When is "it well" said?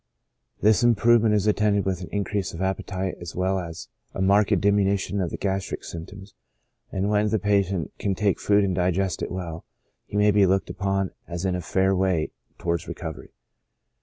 9.21-9.63